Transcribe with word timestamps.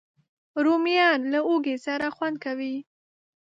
رومیان 0.65 1.19
له 1.31 1.39
هوږې 1.47 1.75
سره 1.85 2.07
خوند 2.15 2.37
کوي 2.45 2.75